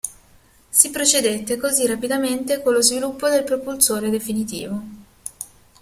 [0.69, 4.81] Si procedette così rapidamente con lo sviluppo del propulsore definitivo.